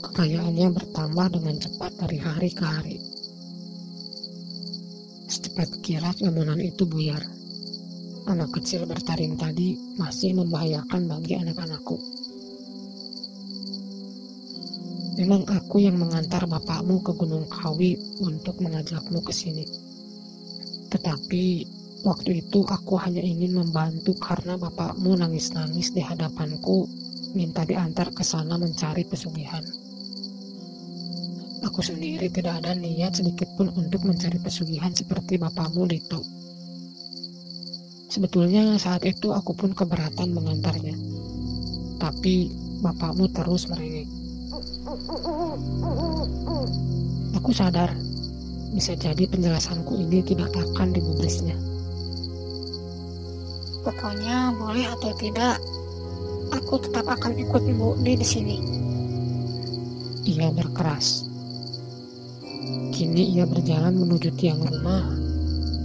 kekayaannya 0.00 0.72
bertambah 0.72 1.36
dengan 1.36 1.60
cepat 1.60 1.92
dari 2.00 2.18
hari 2.24 2.50
ke 2.56 2.64
hari. 2.64 2.96
Secepat 5.28 5.76
kilat 5.84 6.24
lamunan 6.24 6.56
itu 6.56 6.88
buyar. 6.88 7.20
Anak 8.32 8.48
kecil 8.56 8.88
bertaring 8.88 9.36
tadi 9.36 9.76
masih 10.00 10.40
membahayakan 10.40 11.04
bagi 11.04 11.36
anak-anakku. 11.36 12.00
Memang 15.18 15.42
aku 15.50 15.82
yang 15.82 15.98
mengantar 15.98 16.46
bapakmu 16.46 17.02
ke 17.02 17.10
Gunung 17.18 17.50
Kawi 17.50 17.98
untuk 18.22 18.62
mengajakmu 18.62 19.18
ke 19.26 19.34
sini. 19.34 19.66
Tetapi 20.90 21.44
waktu 22.06 22.46
itu 22.46 22.62
aku 22.62 22.94
hanya 23.02 23.18
ingin 23.18 23.58
membantu 23.58 24.14
karena 24.22 24.54
bapakmu 24.54 25.18
nangis-nangis 25.18 25.90
di 25.90 26.02
hadapanku 26.02 26.86
minta 27.34 27.66
diantar 27.66 28.14
ke 28.14 28.22
sana 28.22 28.54
mencari 28.54 29.02
pesugihan. 29.06 29.62
Aku 31.66 31.82
sendiri 31.82 32.30
tidak 32.30 32.62
ada 32.64 32.72
niat 32.78 33.18
sedikit 33.18 33.46
pun 33.58 33.70
untuk 33.74 34.06
mencari 34.06 34.38
pesugihan 34.38 34.94
seperti 34.94 35.38
bapakmu 35.38 35.90
itu. 35.90 36.20
Sebetulnya 38.10 38.74
saat 38.78 39.06
itu 39.06 39.30
aku 39.30 39.54
pun 39.54 39.70
keberatan 39.70 40.34
mengantarnya. 40.34 40.98
Tapi 42.02 42.50
bapakmu 42.82 43.30
terus 43.30 43.70
merengek. 43.70 44.19
Aku 47.40 47.50
sadar, 47.54 47.94
bisa 48.70 48.94
jadi 48.94 49.26
penjelasanku 49.26 49.98
ini 49.98 50.22
tidak 50.22 50.54
akan 50.54 50.94
digubrisnya. 50.94 51.58
Pokoknya 53.80 54.52
boleh 54.60 54.86
atau 54.92 55.16
tidak, 55.16 55.56
aku 56.52 56.78
tetap 56.84 57.08
akan 57.08 57.32
ikut 57.40 57.62
Ibu 57.64 57.98
di 58.04 58.12
di 58.20 58.26
sini. 58.26 58.56
Ia 60.28 60.52
berkeras. 60.52 61.24
Kini 62.92 63.34
ia 63.34 63.48
berjalan 63.48 63.96
menuju 63.96 64.36
tiang 64.36 64.60
rumah 64.60 65.08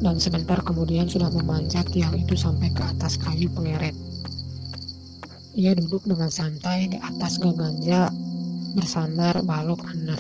dan 0.04 0.20
sebentar 0.20 0.60
kemudian 0.60 1.08
sudah 1.08 1.32
memanjat 1.32 1.88
tiang 1.96 2.14
itu 2.20 2.36
sampai 2.36 2.68
ke 2.76 2.84
atas 2.84 3.16
kayu 3.16 3.48
pengeret. 3.56 3.96
Ia 5.56 5.72
duduk 5.72 6.04
dengan 6.04 6.28
santai 6.28 6.92
di 6.92 7.00
atas 7.00 7.40
gaganja 7.40 8.12
bersandar 8.76 9.40
balok 9.48 9.82
under. 9.88 10.20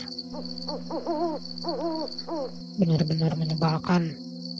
Benar-benar 2.80 3.36
menyebalkan 3.36 4.16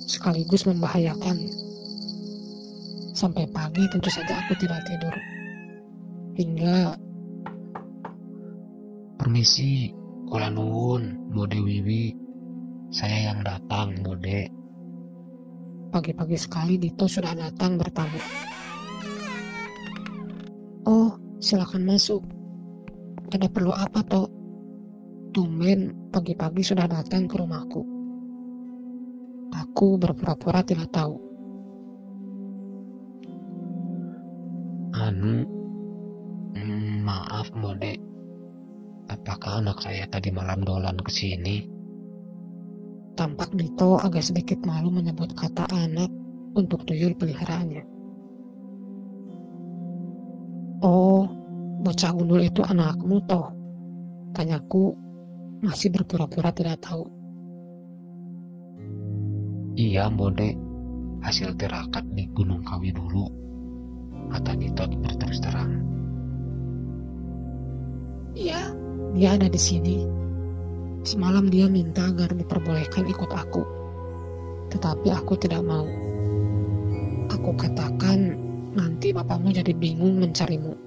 sekaligus 0.06 0.68
membahayakan. 0.68 1.40
Sampai 3.16 3.48
pagi 3.48 3.88
tentu 3.90 4.12
saja 4.12 4.44
aku 4.44 4.54
tidak 4.60 4.84
tidur. 4.86 5.16
Hingga 6.36 7.00
Permisi, 9.16 9.90
Kula 10.28 10.52
nuwun, 10.52 11.32
Bode 11.32 11.58
Wiwi. 11.58 12.14
Saya 12.92 13.32
yang 13.32 13.42
datang, 13.42 13.98
Bode. 14.04 14.52
pagi-pagi 15.96 16.36
sekali 16.36 16.76
Dito 16.76 17.08
sudah 17.08 17.32
datang 17.32 17.80
bertamu. 17.80 18.20
Oh, 20.84 21.16
silakan 21.40 21.88
masuk. 21.88 22.22
Ada 23.34 23.48
perlu 23.50 23.74
apa, 23.74 24.06
Tok? 24.06 24.30
Tumben 25.34 26.10
pagi-pagi 26.14 26.62
sudah 26.62 26.86
datang 26.86 27.26
ke 27.26 27.36
rumahku. 27.36 27.82
Aku 29.56 29.98
berpura-pura 30.00 30.62
tidak 30.62 30.92
tahu. 30.92 31.16
Anu, 34.96 35.44
hmm, 36.56 37.04
maaf, 37.04 37.52
Bode. 37.56 38.00
Apakah 39.12 39.62
anak 39.62 39.84
saya 39.84 40.08
tadi 40.08 40.32
malam 40.32 40.64
dolan 40.66 40.98
ke 40.98 41.12
sini? 41.12 41.68
Tampak 43.16 43.56
Dito 43.56 43.96
agak 43.96 44.28
sedikit 44.28 44.60
malu 44.68 44.92
menyebut 44.92 45.32
kata 45.40 45.72
anak 45.72 46.12
untuk 46.56 46.84
tuyul 46.84 47.16
peliharaannya. 47.16 47.95
Bocah 51.86 52.12
gundul 52.18 52.42
itu 52.42 52.66
anakmu 52.66 53.22
toh? 53.30 53.54
Tanyaku 54.34 54.98
masih 55.62 55.94
berpura-pura 55.94 56.50
tidak 56.50 56.82
tahu. 56.82 57.06
Iya, 59.78 60.10
Bode. 60.10 60.58
Hasil 61.22 61.54
tirakat 61.62 62.02
di 62.18 62.26
Gunung 62.34 62.66
Kawi 62.66 62.90
dulu. 62.90 63.30
Kata 64.34 64.58
Dito 64.58 64.84
berterus 64.98 65.38
terang. 65.42 65.74
Iya, 68.34 68.74
dia 69.14 69.38
ada 69.38 69.48
di 69.48 69.62
sini. 69.62 69.98
Semalam 71.06 71.54
dia 71.54 71.70
minta 71.70 72.10
agar 72.10 72.34
diperbolehkan 72.34 73.06
ikut 73.06 73.30
aku. 73.30 73.64
Tetapi 74.74 75.08
aku 75.14 75.34
tidak 75.38 75.62
mau. 75.62 75.86
Aku 77.30 77.54
katakan 77.58 78.38
nanti 78.74 79.14
bapakmu 79.14 79.54
jadi 79.54 79.72
bingung 79.72 80.18
mencarimu. 80.20 80.85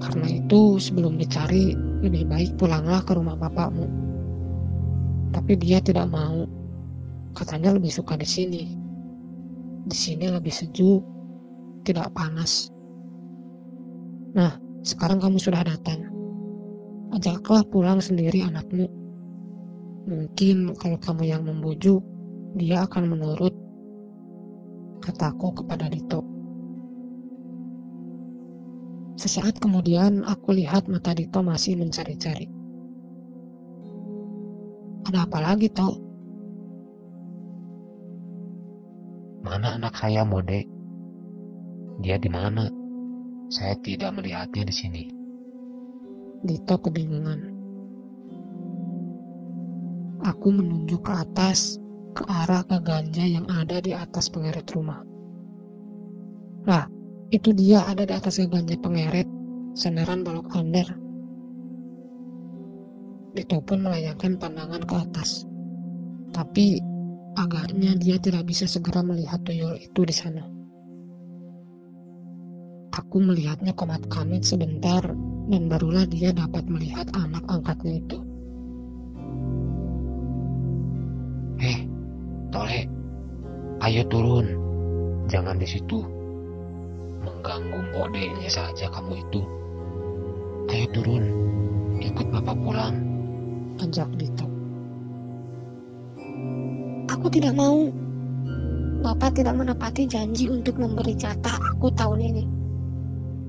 Karena 0.00 0.26
itu 0.32 0.80
sebelum 0.80 1.20
dicari 1.20 1.76
lebih 2.00 2.24
baik 2.26 2.50
pulanglah 2.56 3.04
ke 3.04 3.12
rumah 3.12 3.36
bapakmu. 3.36 3.86
Tapi 5.30 5.52
dia 5.60 5.78
tidak 5.78 6.08
mau. 6.08 6.48
Katanya 7.36 7.76
lebih 7.76 7.92
suka 7.92 8.16
di 8.16 8.26
sini. 8.26 8.64
Di 9.86 9.96
sini 9.96 10.26
lebih 10.26 10.50
sejuk, 10.50 11.04
tidak 11.84 12.10
panas. 12.16 12.72
Nah, 14.34 14.56
sekarang 14.82 15.20
kamu 15.20 15.38
sudah 15.38 15.62
datang 15.62 16.10
ajaklah 17.10 17.66
pulang 17.66 17.98
sendiri 17.98 18.46
anakmu. 18.46 18.86
Mungkin 20.06 20.74
kalau 20.78 20.98
kamu 20.98 21.22
yang 21.26 21.42
membujuk, 21.44 22.02
dia 22.56 22.86
akan 22.86 23.14
menurut, 23.14 23.54
kataku 25.02 25.62
kepada 25.62 25.90
Dito. 25.90 26.22
Sesaat 29.18 29.58
kemudian 29.58 30.22
aku 30.28 30.54
lihat 30.54 30.86
mata 30.86 31.16
Dito 31.16 31.42
masih 31.42 31.78
mencari-cari. 31.80 32.46
Ada 35.08 35.26
apa 35.26 35.38
lagi, 35.42 35.66
Tok? 35.72 35.96
Mana 39.42 39.80
anak 39.80 39.96
saya, 39.96 40.22
Bode? 40.22 40.62
Dia 42.04 42.20
di 42.20 42.30
mana? 42.30 42.68
Saya 43.50 43.74
tidak 43.82 44.14
melihatnya 44.14 44.62
di 44.62 44.74
sini. 44.74 45.02
Dito 46.46 46.78
kebingungan. 46.78 47.40
Aku 50.22 50.52
menunjuk 50.52 51.02
ke 51.02 51.12
atas, 51.12 51.80
ke 52.14 52.22
arah 52.28 52.62
ke 52.62 52.78
ganja 52.84 53.24
yang 53.24 53.48
ada 53.48 53.80
di 53.80 53.96
atas 53.96 54.28
pengeret 54.28 54.68
rumah. 54.70 55.02
Lah, 56.68 56.86
itu 57.30 57.54
dia 57.54 57.86
ada 57.86 58.02
di 58.02 58.10
atas 58.10 58.42
ganja 58.42 58.74
pengeret, 58.82 59.26
sandaran 59.78 60.26
balok 60.26 60.50
under. 60.58 60.86
Dito 63.30 63.62
pun 63.62 63.86
melayangkan 63.86 64.34
pandangan 64.34 64.82
ke 64.82 64.94
atas. 64.98 65.46
Tapi 66.34 66.82
agaknya 67.38 67.94
dia 67.94 68.18
tidak 68.18 68.50
bisa 68.50 68.66
segera 68.66 69.06
melihat 69.06 69.38
tuyul 69.46 69.78
itu 69.78 70.02
di 70.02 70.14
sana. 70.14 70.42
Aku 72.90 73.22
melihatnya 73.22 73.70
komat 73.78 74.02
kamit 74.10 74.42
sebentar 74.42 75.00
dan 75.46 75.62
barulah 75.70 76.10
dia 76.10 76.34
dapat 76.34 76.66
melihat 76.66 77.06
anak 77.14 77.46
angkatnya 77.46 78.02
itu. 78.02 78.18
Eh, 81.62 81.78
Tole, 82.50 82.90
ayo 83.86 84.02
turun. 84.10 84.46
Jangan 85.30 85.62
di 85.62 85.70
situ. 85.70 86.19
Mengganggu 87.20 87.80
bodenya 87.92 88.48
saja 88.48 88.88
kamu 88.88 89.20
itu. 89.20 89.40
Ayo 90.72 90.86
turun. 90.92 91.24
Ikut 92.00 92.26
bapak 92.32 92.56
pulang. 92.60 92.96
Ajak 93.80 94.08
Dito. 94.16 94.46
Aku 97.10 97.26
tidak 97.28 97.52
mau. 97.52 97.90
Bapak 99.00 99.40
tidak 99.40 99.56
menepati 99.56 100.04
janji 100.04 100.52
untuk 100.52 100.76
memberi 100.76 101.16
jatah 101.16 101.56
aku 101.72 101.88
tahun 101.96 102.20
ini. 102.20 102.44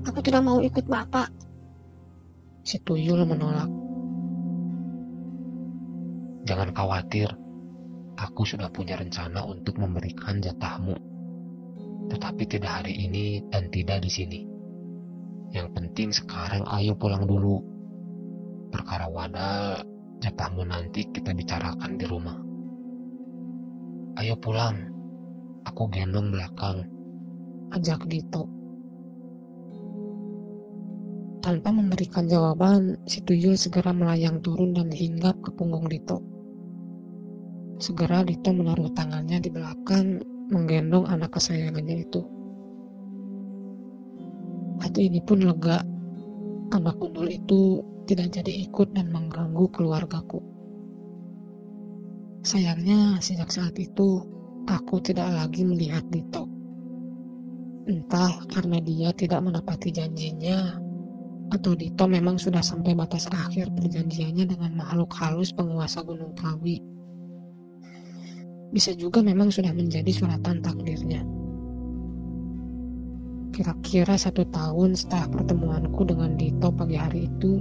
Aku 0.02 0.18
tidak 0.18 0.42
mau 0.42 0.58
ikut 0.58 0.82
Bapak. 0.88 1.30
Si 2.66 2.80
Tuyul 2.82 3.22
menolak. 3.22 3.70
Jangan 6.42 6.74
khawatir. 6.74 7.30
Aku 8.18 8.42
sudah 8.42 8.66
punya 8.70 8.98
rencana 8.98 9.46
untuk 9.46 9.78
memberikan 9.78 10.42
jatahmu. 10.42 11.11
Tetapi 12.10 12.42
tidak 12.48 12.82
hari 12.82 12.94
ini 12.96 13.44
dan 13.52 13.70
tidak 13.70 14.02
di 14.02 14.10
sini. 14.10 14.40
Yang 15.52 15.68
penting 15.76 16.08
sekarang 16.16 16.64
ayo 16.72 16.96
pulang 16.96 17.28
dulu. 17.28 17.60
Perkara 18.72 19.04
wadah, 19.04 19.84
jatahmu 20.24 20.64
nanti 20.64 21.04
kita 21.12 21.36
bicarakan 21.36 22.00
di 22.00 22.06
rumah. 22.08 22.38
Ayo 24.16 24.32
pulang. 24.40 24.88
Aku 25.68 25.86
gendong 25.92 26.32
belakang. 26.32 26.88
Ajak 27.70 28.08
Dito. 28.08 28.48
Tanpa 31.42 31.74
memberikan 31.74 32.30
jawaban, 32.30 33.02
si 33.04 33.18
tuyul 33.20 33.58
segera 33.58 33.90
melayang 33.90 34.38
turun 34.40 34.72
dan 34.72 34.88
hinggap 34.94 35.36
ke 35.42 35.50
punggung 35.52 35.90
Dito. 35.90 36.22
Segera 37.82 38.22
Dito 38.22 38.54
menaruh 38.54 38.94
tangannya 38.94 39.42
di 39.42 39.50
belakang, 39.50 40.22
menggendong 40.52 41.08
anak 41.08 41.32
kesayangannya 41.32 42.04
itu. 42.04 42.20
Hati 44.84 45.08
ini 45.08 45.24
pun 45.24 45.40
lega. 45.40 45.80
Anak 46.72 47.00
gundul 47.00 47.28
itu 47.28 47.80
tidak 48.04 48.36
jadi 48.36 48.68
ikut 48.68 48.92
dan 48.92 49.08
mengganggu 49.12 49.68
keluargaku. 49.72 50.40
Sayangnya, 52.42 53.22
sejak 53.22 53.48
saat 53.52 53.76
itu, 53.78 54.24
aku 54.66 54.98
tidak 55.00 55.30
lagi 55.30 55.62
melihat 55.62 56.02
Dito. 56.10 56.48
Entah 57.86 58.42
karena 58.50 58.78
dia 58.82 59.10
tidak 59.14 59.42
menepati 59.42 59.90
janjinya 59.90 60.78
atau 61.52 61.76
Dito 61.76 62.08
memang 62.08 62.40
sudah 62.40 62.64
sampai 62.64 62.96
batas 62.96 63.28
akhir 63.28 63.68
perjanjiannya 63.76 64.48
dengan 64.48 64.72
makhluk 64.74 65.12
halus 65.20 65.52
penguasa 65.52 66.00
Gunung 66.00 66.32
Kawi. 66.32 66.80
Bisa 68.72 68.96
juga 68.96 69.20
memang 69.20 69.52
sudah 69.52 69.70
menjadi 69.76 70.08
suratan 70.08 70.64
takdirnya. 70.64 71.20
Kira-kira 73.52 74.16
satu 74.16 74.48
tahun 74.48 74.96
setelah 74.96 75.28
pertemuanku 75.28 76.08
dengan 76.08 76.40
Dito 76.40 76.72
pagi 76.72 76.96
hari 76.96 77.28
itu, 77.28 77.60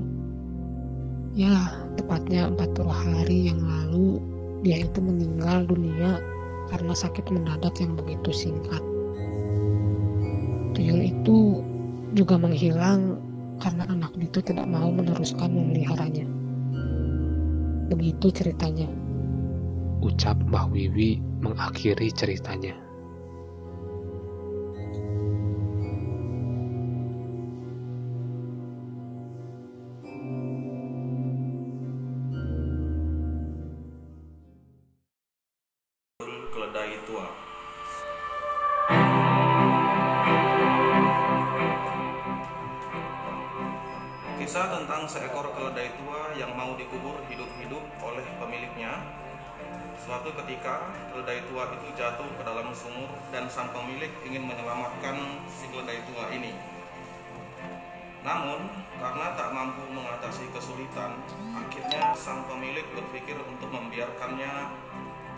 ya 1.35 1.83
tepatnya 1.99 2.47
40 2.47 2.87
hari 2.87 3.51
yang 3.51 3.59
lalu, 3.59 4.23
dia 4.63 4.87
itu 4.87 5.03
meninggal 5.03 5.67
dunia 5.67 6.23
karena 6.71 6.95
sakit 6.95 7.27
mendadak 7.27 7.75
yang 7.83 7.99
begitu 7.99 8.31
singkat. 8.31 8.79
Tuyul 10.71 11.11
itu 11.11 11.59
juga 12.15 12.39
menghilang 12.39 13.19
karena 13.59 13.83
anak 13.91 14.15
itu 14.15 14.39
tidak 14.39 14.63
mau 14.71 14.87
meneruskan 14.87 15.51
memeliharanya. 15.51 16.23
Begitu 17.91 18.31
ceritanya. 18.31 19.00
Ucap 20.01 20.33
Mbah 20.49 20.65
Wiwi 20.73 21.21
mengakhiri 21.45 22.09
ceritanya. 22.09 22.73
Kisah 44.41 44.67
tentang 44.67 45.05
seekor 45.05 45.47
keledai 45.53 45.93
tua 46.01 46.33
yang 46.35 46.57
mau 46.57 46.73
dikubur 46.75 47.21
hidup-hidup 47.29 47.85
oleh 48.01 48.25
pemiliknya. 48.41 48.99
Suatu 50.01 50.33
ketika, 50.43 50.91
keledai 51.13 51.45
tua 51.45 51.71
itu 51.77 51.87
jatuh 51.93 52.25
ke 52.35 52.41
dalam 52.41 52.73
sumur 52.73 53.07
dan 53.29 53.45
sang 53.47 53.69
pemilik 53.69 54.09
ingin 54.25 54.49
menyelamatkan 54.49 55.45
si 55.47 55.69
keledai 55.69 56.01
tua 56.09 56.29
ini. 56.33 56.57
Namun, 58.21 58.69
karena 58.97 59.33
tak 59.33 59.49
mampu 59.53 59.81
mengatasi 59.93 60.49
kesulitan, 60.53 61.21
akhirnya 61.53 62.13
sang 62.17 62.45
pemilik 62.45 62.85
berpikir 62.93 63.37
untuk 63.45 63.69
membiarkannya 63.69 64.73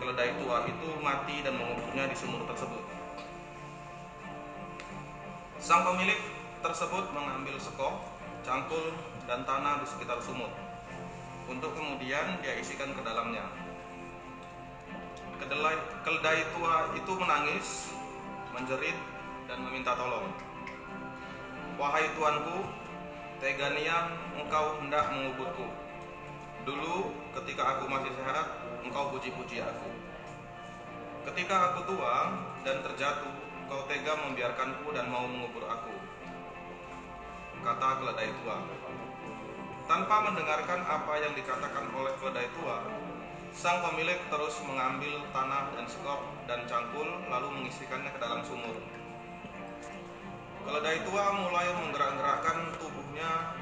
keledai 0.00 0.36
tua 0.40 0.68
itu 0.68 0.88
mati 1.00 1.40
dan 1.44 1.56
menguburnya 1.60 2.08
di 2.08 2.16
sumur 2.16 2.44
tersebut. 2.48 2.84
Sang 5.60 5.80
pemilik 5.84 6.20
tersebut 6.60 7.08
mengambil 7.12 7.56
sekop 7.56 8.14
cangkul, 8.44 8.92
dan 9.24 9.40
tanah 9.48 9.80
di 9.80 9.86
sekitar 9.88 10.20
sumur 10.20 10.52
untuk 11.48 11.72
kemudian 11.72 12.40
dia 12.44 12.60
isikan 12.60 12.92
ke 12.92 13.00
dalamnya. 13.00 13.63
Kedelai, 15.42 15.76
keledai 16.06 16.40
tua 16.54 16.94
itu 16.94 17.12
menangis, 17.18 17.68
menjerit, 18.54 18.98
dan 19.50 19.58
meminta 19.64 19.94
tolong. 19.98 20.30
Wahai 21.80 22.06
tuanku, 22.14 22.62
tega 23.42 23.74
niat 23.74 24.14
engkau 24.38 24.78
hendak 24.78 25.10
menguburku. 25.10 25.66
Dulu 26.64 27.12
ketika 27.40 27.76
aku 27.76 27.90
masih 27.90 28.12
sehat, 28.14 28.46
engkau 28.86 29.10
puji-puji 29.12 29.60
aku. 29.60 29.90
Ketika 31.32 31.72
aku 31.72 31.94
tua 31.94 32.36
dan 32.62 32.80
terjatuh, 32.84 33.34
engkau 33.66 33.80
tega 33.90 34.12
membiarkanku 34.22 34.86
dan 34.94 35.10
mau 35.10 35.26
mengubur 35.26 35.66
aku 35.66 36.14
kata 37.64 37.88
keledai 38.04 38.30
tua. 38.44 38.60
Tanpa 39.88 40.16
mendengarkan 40.28 40.80
apa 40.84 41.12
yang 41.20 41.32
dikatakan 41.32 41.88
oleh 41.96 42.12
keledai 42.20 42.48
tua, 42.56 42.84
sang 43.54 43.78
pemilik 43.86 44.18
terus 44.26 44.58
mengambil 44.66 45.22
tanah 45.30 45.70
dan 45.78 45.86
sekop 45.86 46.26
dan 46.50 46.66
cangkul 46.66 47.06
lalu 47.30 47.48
mengisikannya 47.54 48.10
ke 48.10 48.18
dalam 48.18 48.42
sumur. 48.42 48.82
Keledai 50.66 51.06
tua 51.06 51.24
mulai 51.38 51.70
menggerak-gerakkan 51.70 52.74
tubuhnya 52.82 53.54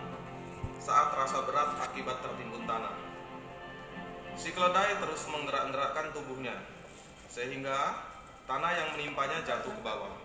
saat 0.80 1.12
rasa 1.12 1.44
berat 1.44 1.76
akibat 1.84 2.24
tertimbun 2.24 2.64
tanah. 2.64 2.96
Si 4.32 4.48
keledai 4.56 4.96
terus 4.96 5.28
menggerak-gerakkan 5.28 6.08
tubuhnya 6.16 6.56
sehingga 7.28 8.00
tanah 8.48 8.72
yang 8.72 8.88
menimpanya 8.96 9.44
jatuh 9.44 9.76
ke 9.76 9.82
bawah. 9.84 10.16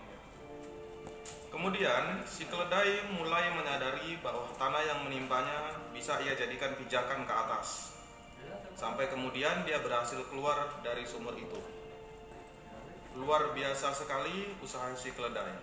Kemudian, 1.48 2.24
si 2.28 2.44
keledai 2.44 3.08
mulai 3.16 3.52
menyadari 3.52 4.16
bahwa 4.20 4.48
tanah 4.56 4.84
yang 4.84 5.00
menimpanya 5.08 5.76
bisa 5.92 6.20
ia 6.20 6.36
jadikan 6.36 6.76
pijakan 6.76 7.24
ke 7.24 7.32
atas. 7.32 7.97
Sampai 8.78 9.10
kemudian 9.10 9.66
dia 9.66 9.82
berhasil 9.82 10.22
keluar 10.30 10.78
dari 10.86 11.02
sumur 11.02 11.34
itu. 11.34 11.58
Luar 13.18 13.50
biasa 13.50 13.90
sekali 13.90 14.54
usaha 14.62 14.86
si 14.94 15.10
keledai. 15.10 15.58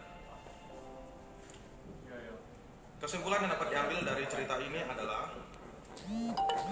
Kesimpulan 2.99 3.47
yang 3.47 3.55
dapat 3.55 3.71
diambil 3.71 3.99
dari 4.03 4.27
cerita 4.27 4.59
ini 4.59 4.83
adalah 4.83 5.31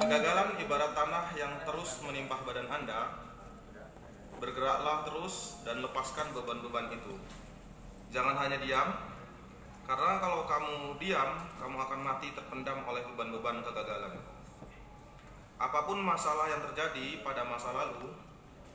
kegagalan 0.03 0.60
ibarat 0.60 0.91
tanah 0.91 1.32
yang 1.39 1.63
terus 1.63 2.03
menimpah 2.03 2.43
badan 2.43 2.67
Anda. 2.67 3.23
Bergeraklah 4.43 5.08
terus 5.08 5.63
dan 5.63 5.79
lepaskan 5.79 6.36
beban-beban 6.36 6.91
itu. 6.91 7.15
Jangan 8.12 8.36
hanya 8.43 8.60
diam, 8.60 8.99
karena 9.88 10.19
kalau 10.19 10.43
kamu 10.43 10.99
diam, 10.99 11.47
kamu 11.56 11.77
akan 11.88 11.99
mati 12.03 12.36
terpendam 12.36 12.84
oleh 12.84 12.99
beban-beban 13.08 13.63
kegagalan. 13.63 14.19
Apa 15.63 15.88
pun 15.88 15.95
masalah 16.04 16.52
yang 16.52 16.60
terjadi 16.60 17.23
pada 17.23 17.47
masa 17.47 17.71
lalu, 17.71 18.12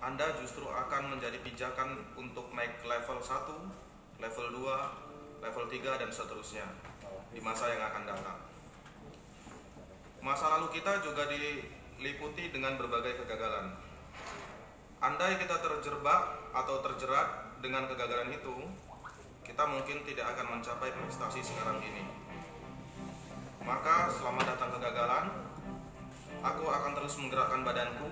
Anda 0.00 0.24
justru 0.40 0.64
akan 0.64 1.12
menjadi 1.12 1.36
pijakan 1.44 2.16
untuk 2.16 2.48
naik 2.56 2.80
level 2.80 3.20
1, 3.20 4.24
level 4.24 4.46
2, 4.56 5.44
level 5.44 5.64
3, 5.68 6.00
dan 6.00 6.08
seterusnya 6.08 6.64
di 7.28 7.44
masa 7.44 7.68
yang 7.76 7.84
akan 7.92 8.08
datang. 8.08 8.40
Masa 10.24 10.48
lalu 10.56 10.80
kita 10.80 11.04
juga 11.04 11.28
diliputi 11.28 12.48
dengan 12.48 12.80
berbagai 12.80 13.20
kegagalan. 13.20 13.76
Andai 15.04 15.36
kita 15.36 15.60
terjebak 15.60 16.40
atau 16.56 16.80
terjerat 16.88 17.60
dengan 17.60 17.84
kegagalan 17.84 18.32
itu, 18.32 18.64
kita 19.44 19.68
mungkin 19.68 20.08
tidak 20.08 20.32
akan 20.32 20.56
mencapai 20.56 20.96
prestasi 20.96 21.44
sekarang 21.44 21.84
ini. 21.84 22.08
Maka 23.60 24.08
selama 24.08 24.40
datang 24.40 24.72
kegagalan, 24.72 25.47
aku 26.42 26.64
akan 26.70 26.92
terus 26.94 27.14
menggerakkan 27.18 27.66
badanku, 27.66 28.10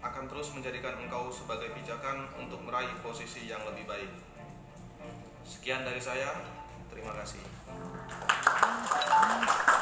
akan 0.00 0.24
terus 0.30 0.48
menjadikan 0.56 0.96
engkau 1.02 1.28
sebagai 1.28 1.74
pijakan 1.76 2.30
untuk 2.40 2.62
meraih 2.64 2.92
posisi 3.02 3.50
yang 3.50 3.60
lebih 3.66 3.84
baik. 3.84 4.10
Sekian 5.44 5.82
dari 5.82 6.00
saya, 6.00 6.40
terima 6.88 7.12
kasih. 7.18 7.42